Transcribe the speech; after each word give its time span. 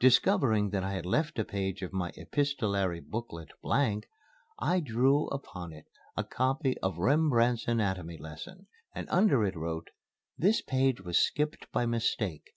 Discovering 0.00 0.70
that 0.70 0.82
I 0.82 0.94
had 0.94 1.04
left 1.04 1.38
a 1.38 1.44
page 1.44 1.82
of 1.82 1.92
my 1.92 2.10
epistolary 2.16 3.00
booklet 3.00 3.50
blank, 3.60 4.08
I 4.58 4.80
drew 4.80 5.26
upon 5.28 5.74
it 5.74 5.84
a 6.16 6.24
copy 6.24 6.78
of 6.78 6.96
Rembrandt's 6.96 7.68
Anatomy 7.68 8.16
Lesson, 8.16 8.66
and 8.94 9.06
under 9.10 9.44
it 9.44 9.54
wrote: 9.56 9.88
"This 10.38 10.62
page 10.62 11.02
was 11.02 11.18
skipped 11.18 11.70
by 11.70 11.84
mistake. 11.84 12.52